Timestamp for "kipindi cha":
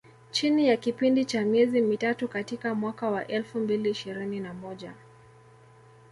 0.77-1.41